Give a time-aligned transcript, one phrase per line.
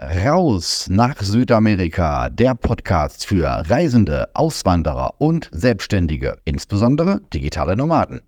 [0.00, 8.20] Raus nach Südamerika, der Podcast für Reisende, Auswanderer und Selbstständige, insbesondere digitale Nomaden.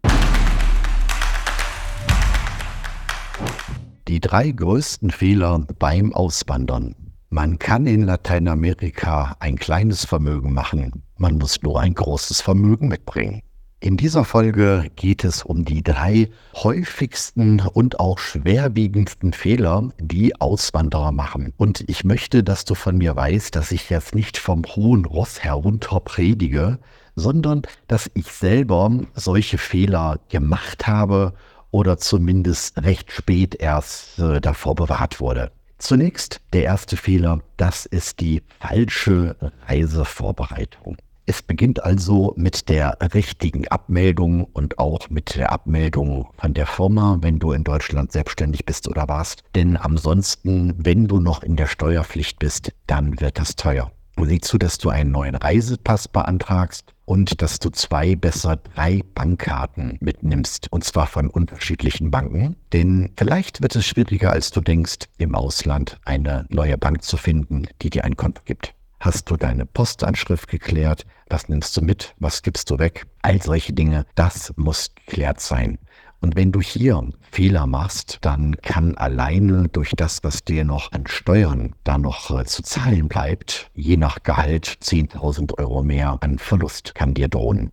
[4.08, 6.96] Die drei größten Fehler beim Auswandern.
[7.28, 13.42] Man kann in Lateinamerika ein kleines Vermögen machen, man muss nur ein großes Vermögen mitbringen.
[13.82, 21.12] In dieser Folge geht es um die drei häufigsten und auch schwerwiegendsten Fehler, die Auswanderer
[21.12, 21.54] machen.
[21.56, 25.42] Und ich möchte, dass du von mir weißt, dass ich jetzt nicht vom hohen Ross
[25.42, 26.78] herunter predige,
[27.16, 31.32] sondern dass ich selber solche Fehler gemacht habe
[31.70, 35.52] oder zumindest recht spät erst äh, davor bewahrt wurde.
[35.78, 40.98] Zunächst der erste Fehler, das ist die falsche Reisevorbereitung.
[41.26, 47.18] Es beginnt also mit der richtigen Abmeldung und auch mit der Abmeldung von der Firma,
[47.20, 49.44] wenn du in Deutschland selbstständig bist oder warst.
[49.54, 53.92] Denn ansonsten, wenn du noch in der Steuerpflicht bist, dann wird das teuer.
[54.18, 59.98] Sieh zu, dass du einen neuen Reisepass beantragst und dass du zwei, besser drei Bankkarten
[60.00, 60.68] mitnimmst.
[60.70, 62.56] Und zwar von unterschiedlichen Banken.
[62.72, 67.66] Denn vielleicht wird es schwieriger, als du denkst, im Ausland eine neue Bank zu finden,
[67.82, 68.74] die dir ein Konto gibt.
[69.00, 71.06] Hast du deine Postanschrift geklärt?
[71.30, 72.14] Was nimmst du mit?
[72.18, 73.06] Was gibst du weg?
[73.22, 75.78] All solche Dinge, das muss geklärt sein.
[76.20, 81.06] Und wenn du hier Fehler machst, dann kann alleine durch das, was dir noch an
[81.06, 86.94] Steuern da noch äh, zu zahlen bleibt, je nach Gehalt 10.000 Euro mehr an Verlust
[86.94, 87.72] kann dir drohen.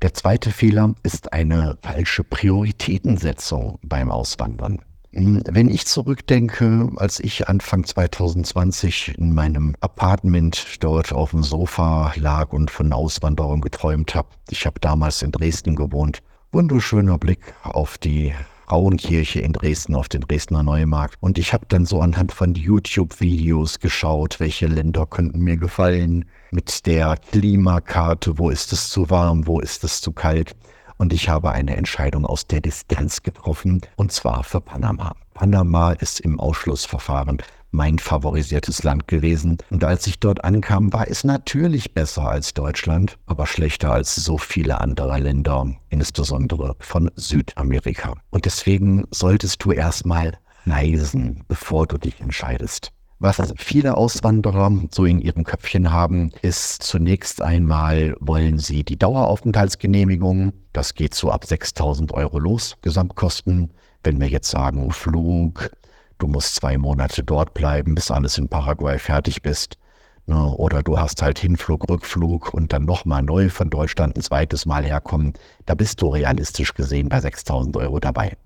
[0.00, 4.80] Der zweite Fehler ist eine falsche Prioritätensetzung beim Auswandern.
[5.12, 12.12] Hm, wenn ich zurückdenke, als ich Anfang 2020 in meinem Apartment dort auf dem Sofa
[12.16, 16.18] lag und von Auswanderung geträumt habe, ich habe damals in Dresden gewohnt,
[16.52, 18.34] wunderschöner Blick auf die
[18.66, 21.16] Frauenkirche in Dresden, auf den Dresdner Neumarkt.
[21.20, 26.84] Und ich habe dann so anhand von YouTube-Videos geschaut, welche Länder könnten mir gefallen, mit
[26.84, 30.54] der Klimakarte, wo ist es zu warm, wo ist es zu kalt
[30.98, 35.14] und ich habe eine Entscheidung aus der Distanz getroffen und zwar für Panama.
[35.34, 37.38] Panama ist im Ausschlussverfahren
[37.70, 39.58] mein favorisiertes Land gewesen.
[39.70, 44.38] Und als ich dort ankam, war es natürlich besser als Deutschland, aber schlechter als so
[44.38, 48.14] viele andere Länder, insbesondere von Südamerika.
[48.30, 52.92] Und deswegen solltest du erstmal reisen, bevor du dich entscheidest.
[53.20, 60.52] Was viele Auswanderer so in ihrem Köpfchen haben, ist zunächst einmal wollen sie die Daueraufenthaltsgenehmigung.
[60.72, 63.72] Das geht so ab 6000 Euro los, Gesamtkosten.
[64.04, 65.72] Wenn wir jetzt sagen Flug,
[66.18, 69.78] du musst zwei Monate dort bleiben, bis alles in Paraguay fertig bist.
[70.26, 74.64] Ne, oder du hast halt Hinflug, Rückflug und dann nochmal neu von Deutschland ein zweites
[74.64, 75.32] Mal herkommen.
[75.66, 78.36] Da bist du realistisch gesehen bei 6000 Euro dabei.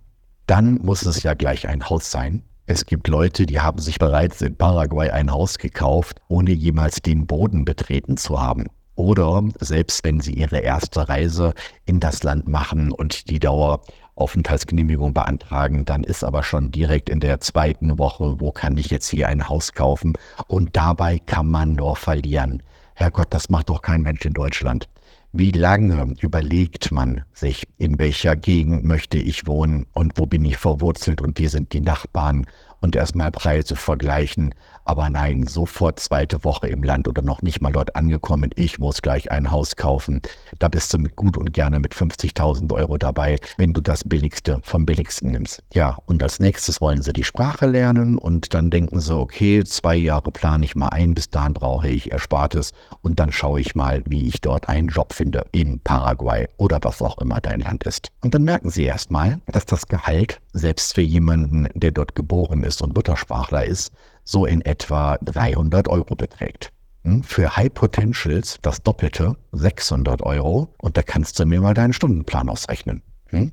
[0.47, 2.43] Dann muss es ja gleich ein Haus sein.
[2.67, 7.27] Es gibt Leute, die haben sich bereits in Paraguay ein Haus gekauft, ohne jemals den
[7.27, 8.67] Boden betreten zu haben.
[8.95, 11.55] Oder selbst wenn sie ihre erste Reise
[11.87, 17.41] in das Land machen und die Daueraufenthaltsgenehmigung beantragen, dann ist aber schon direkt in der
[17.41, 20.13] zweiten Woche, wo kann ich jetzt hier ein Haus kaufen?
[20.47, 22.63] Und dabei kann man nur verlieren.
[22.95, 24.89] Herrgott, das macht doch kein Mensch in Deutschland.
[25.35, 30.59] Wie lange überlegt man sich, in welcher Gegend möchte ich wohnen und wo bin ich
[30.59, 32.47] verwurzelt und wie sind die Nachbarn
[32.83, 34.55] und erstmal Preise vergleichen.
[34.85, 39.01] Aber nein, sofort zweite Woche im Land oder noch nicht mal dort angekommen, ich muss
[39.01, 40.21] gleich ein Haus kaufen.
[40.59, 44.61] Da bist du mit gut und gerne mit 50.000 Euro dabei, wenn du das Billigste
[44.65, 45.63] vom Billigsten nimmst.
[45.73, 49.95] Ja, und als nächstes wollen sie die Sprache lernen und dann denken sie, okay, zwei
[49.95, 52.73] Jahre plane ich mal ein, bis dahin brauche ich Erspartes
[53.03, 57.01] und dann schaue ich mal, wie ich dort einen Job finde in Paraguay oder was
[57.01, 58.09] auch immer dein Land ist.
[58.23, 62.72] Und dann merken sie erstmal, dass das Gehalt, selbst für jemanden, der dort geboren ist,
[62.73, 63.93] ist und Muttersprachler ist,
[64.25, 66.73] so in etwa 300 Euro beträgt.
[67.05, 67.23] Hm?
[67.23, 70.75] Für High Potentials das Doppelte, 600 Euro.
[70.79, 73.03] Und da kannst du mir mal deinen Stundenplan ausrechnen.
[73.27, 73.53] Hm?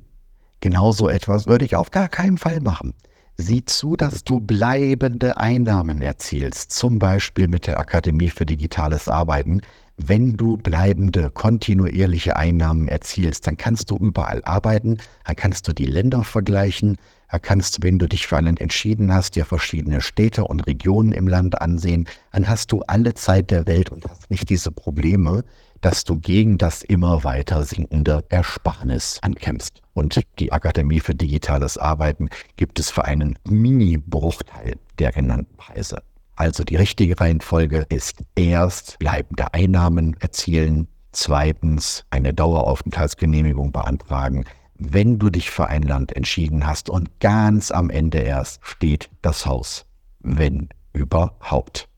[0.60, 2.94] Genau etwas würde ich auf gar keinen Fall machen.
[3.36, 9.62] Sieh zu, dass du bleibende Einnahmen erzielst, zum Beispiel mit der Akademie für digitales Arbeiten.
[9.96, 15.86] Wenn du bleibende, kontinuierliche Einnahmen erzielst, dann kannst du überall arbeiten, dann kannst du die
[15.86, 16.98] Länder vergleichen,
[17.38, 21.60] kannst wenn du dich für einen entschieden hast, dir verschiedene Städte und Regionen im Land
[21.60, 25.44] ansehen, dann hast du alle Zeit der Welt und hast nicht diese Probleme,
[25.80, 29.80] dass du gegen das immer weiter sinkende Ersparnis ankämpfst.
[29.94, 36.02] Und die Akademie für digitales Arbeiten gibt es für einen Mini-Bruchteil der genannten Preise.
[36.36, 44.44] Also die richtige Reihenfolge ist erst bleibende Einnahmen erzielen, zweitens eine Daueraufenthaltsgenehmigung beantragen,
[44.80, 49.44] wenn du dich für ein Land entschieden hast und ganz am Ende erst steht das
[49.44, 49.84] Haus,
[50.20, 51.88] wenn überhaupt.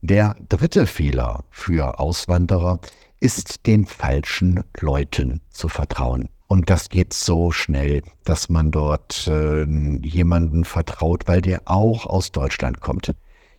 [0.00, 2.80] Der dritte Fehler für Auswanderer
[3.20, 6.30] ist den falschen Leuten zu vertrauen.
[6.46, 12.32] Und das geht so schnell, dass man dort äh, jemanden vertraut, weil der auch aus
[12.32, 13.14] Deutschland kommt.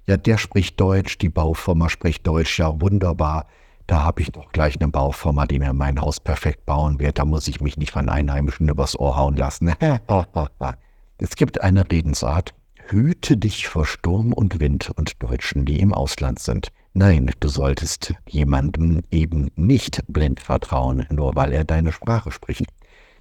[0.08, 3.46] Ja, der spricht Deutsch, die Baufirma spricht Deutsch, ja wunderbar.
[3.90, 7.18] Da habe ich doch gleich eine Baufirma, die mir mein Haus perfekt bauen wird.
[7.18, 9.74] Da muss ich mich nicht von Einheimischen übers Ohr hauen lassen.
[11.18, 12.54] es gibt eine Redensart,
[12.86, 16.68] hüte dich vor Sturm und Wind und Deutschen, die im Ausland sind.
[16.94, 22.68] Nein, du solltest jemandem eben nicht blind vertrauen, nur weil er deine Sprache spricht.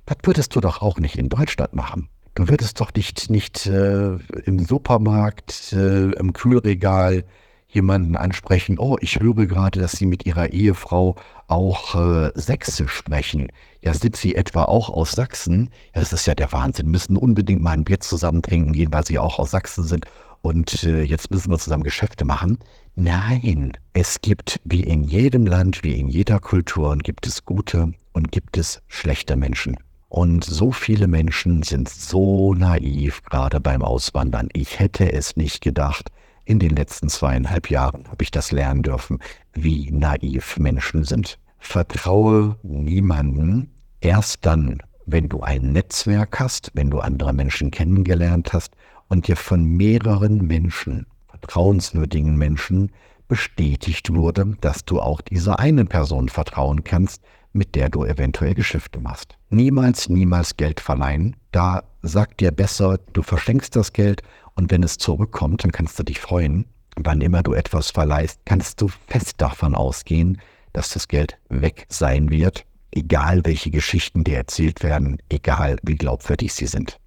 [0.04, 2.10] Das würdest du doch auch nicht in Deutschland machen.
[2.34, 7.24] Du würdest doch nicht, nicht äh, im Supermarkt, äh, im Kühlregal
[7.68, 11.16] jemanden ansprechen, oh, ich höre gerade, dass Sie mit Ihrer Ehefrau
[11.46, 13.48] auch äh, Sächsisch sprechen.
[13.82, 15.70] Ja, sind Sie etwa auch aus Sachsen?
[15.94, 16.90] Ja, das ist ja der Wahnsinn.
[16.90, 20.06] Müssen unbedingt mal ein Bier zusammen trinken gehen, weil Sie auch aus Sachsen sind.
[20.40, 22.58] Und äh, jetzt müssen wir zusammen Geschäfte machen.
[22.94, 28.32] Nein, es gibt wie in jedem Land, wie in jeder Kultur, gibt es gute und
[28.32, 29.76] gibt es schlechte Menschen.
[30.08, 34.48] Und so viele Menschen sind so naiv, gerade beim Auswandern.
[34.54, 36.10] Ich hätte es nicht gedacht.
[36.48, 39.18] In den letzten zweieinhalb Jahren habe ich das lernen dürfen,
[39.52, 41.38] wie naiv Menschen sind.
[41.58, 48.72] Vertraue niemanden erst dann, wenn du ein Netzwerk hast, wenn du andere Menschen kennengelernt hast
[49.08, 52.92] und dir von mehreren Menschen, vertrauenswürdigen Menschen,
[53.28, 57.22] bestätigt wurde, dass du auch dieser einen Person vertrauen kannst,
[57.52, 59.36] mit der du eventuell Geschäfte machst.
[59.50, 61.36] Niemals, niemals Geld verleihen.
[61.52, 64.22] Da sagt dir besser, du verschenkst das Geld
[64.58, 66.66] und wenn es zurückkommt, dann kannst du dich freuen.
[66.96, 70.40] Wann immer du etwas verleihst, kannst du fest davon ausgehen,
[70.72, 76.52] dass das Geld weg sein wird, egal welche Geschichten dir erzählt werden, egal wie glaubwürdig
[76.52, 76.98] sie sind.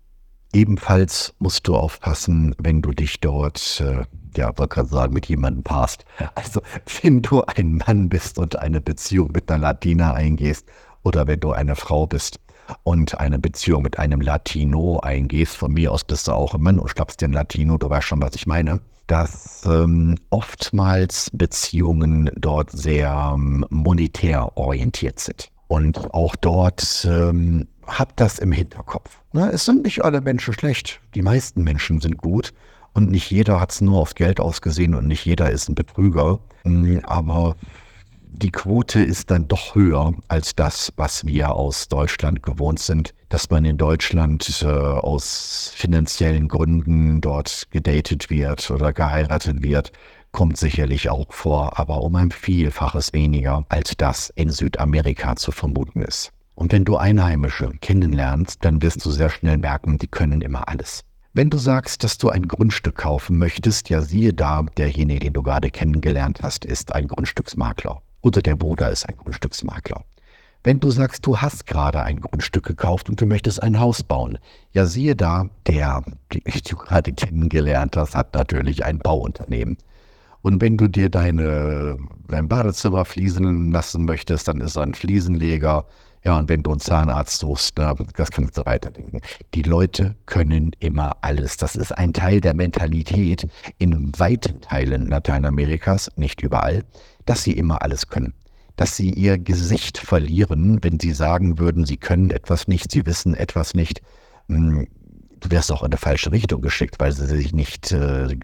[0.53, 4.03] Ebenfalls musst du aufpassen, wenn du dich dort, äh,
[4.38, 6.06] ja, wollte gerade sagen, mit jemandem passt.
[6.36, 6.62] Also,
[7.01, 10.68] wenn du ein Mann bist und eine Beziehung mit einer Latina eingehst
[11.03, 12.39] oder wenn du eine Frau bist,
[12.83, 16.79] und eine Beziehung mit einem Latino eingehst, von mir aus bist du auch ein Mann
[16.79, 22.29] und schnappst dir ein Latino, du weißt schon, was ich meine, dass ähm, oftmals Beziehungen
[22.35, 25.50] dort sehr ähm, monetär orientiert sind.
[25.68, 29.21] Und auch dort ähm, habt das im Hinterkopf.
[29.33, 31.01] Na, es sind nicht alle Menschen schlecht.
[31.15, 32.53] Die meisten Menschen sind gut.
[32.94, 36.39] Und nicht jeder hat es nur aufs Geld ausgesehen und nicht jeder ist ein Betrüger.
[36.63, 37.56] Mm, aber
[38.33, 43.49] die Quote ist dann doch höher als das, was wir aus Deutschland gewohnt sind, dass
[43.49, 49.91] man in Deutschland äh, aus finanziellen Gründen dort gedatet wird oder geheiratet wird,
[50.31, 56.01] kommt sicherlich auch vor, aber um ein Vielfaches weniger, als das in Südamerika zu vermuten
[56.01, 56.31] ist.
[56.55, 61.03] Und wenn du Einheimische kennenlernst, dann wirst du sehr schnell merken, die können immer alles.
[61.33, 65.43] Wenn du sagst, dass du ein Grundstück kaufen möchtest, ja siehe da, derjenige, den du
[65.43, 70.03] gerade kennengelernt hast, ist ein Grundstücksmakler oder der Bruder ist ein Grundstücksmakler.
[70.63, 74.38] Wenn du sagst, du hast gerade ein Grundstück gekauft und du möchtest ein Haus bauen,
[74.73, 79.77] ja siehe da, der, den du gerade kennengelernt hast, hat natürlich ein Bauunternehmen.
[80.41, 81.97] Und wenn du dir deine,
[82.27, 85.85] dein Badezimmer fließen lassen möchtest, dann ist er ein Fliesenleger.
[86.23, 89.21] Ja, und wenn du einen Zahnarzt suchst, das kannst du weiterdenken.
[89.55, 91.57] Die Leute können immer alles.
[91.57, 93.47] Das ist ein Teil der Mentalität
[93.79, 96.83] in weiten Teilen Lateinamerikas, nicht überall
[97.25, 98.33] dass sie immer alles können.
[98.75, 103.36] Dass sie ihr Gesicht verlieren, wenn sie sagen würden, sie können etwas nicht, sie wissen
[103.36, 104.01] etwas nicht.
[104.48, 104.88] Hm,
[105.39, 108.36] du wirst auch in eine falsche Richtung geschickt, weil sie sich nicht äh,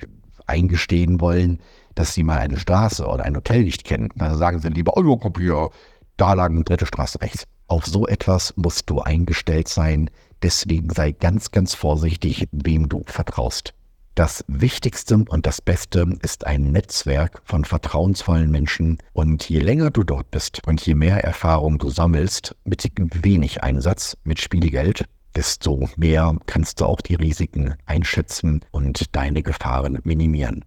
[0.46, 1.60] eingestehen wollen,
[1.98, 4.10] dass sie mal eine Straße oder ein Hotel nicht kennen.
[4.16, 5.70] Dann sagen sie lieber, oh, komm hier,
[6.18, 7.46] da eine dritte Straße rechts.
[7.68, 10.10] Auf so etwas musst du eingestellt sein.
[10.42, 13.74] Deswegen sei ganz, ganz vorsichtig, wem du vertraust.
[14.16, 18.98] Das Wichtigste und das Beste ist ein Netzwerk von vertrauensvollen Menschen.
[19.13, 22.84] Und je länger du dort bist und je mehr Erfahrung du sammelst, mit
[23.24, 30.00] wenig Einsatz, mit Spielgeld, desto mehr kannst du auch die Risiken einschätzen und deine Gefahren
[30.04, 30.66] minimieren.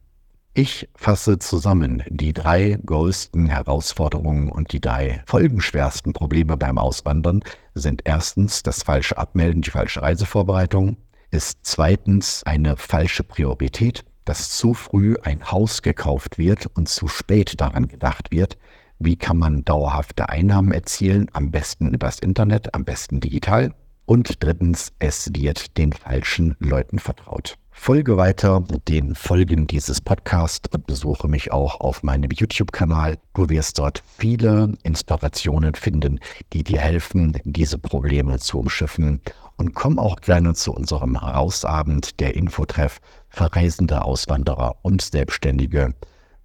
[0.52, 8.02] Ich fasse zusammen die drei größten Herausforderungen und die drei folgenschwersten Probleme beim Auswandern sind
[8.04, 10.97] erstens das falsche Abmelden, die falsche Reisevorbereitung,
[11.30, 17.61] ist zweitens eine falsche Priorität, dass zu früh ein Haus gekauft wird und zu spät
[17.61, 18.59] daran gedacht wird,
[18.99, 23.73] wie kann man dauerhafte Einnahmen erzielen, am besten übers Internet, am besten digital.
[24.04, 27.57] Und drittens, es wird den falschen Leuten vertraut.
[27.82, 33.16] Folge weiter den Folgen dieses Podcasts und besuche mich auch auf meinem YouTube-Kanal.
[33.32, 36.20] Du wirst dort viele Inspirationen finden,
[36.52, 39.22] die dir helfen, diese Probleme zu umschiffen
[39.56, 45.94] und komm auch gerne zu unserem Hausabend, der Infotreff Verreisende, Auswanderer und Selbstständige.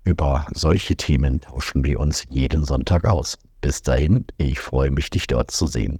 [0.06, 3.38] Über solche Themen tauschen wir uns jeden Sonntag aus.
[3.60, 6.00] Bis dahin, ich freue mich, dich dort zu sehen.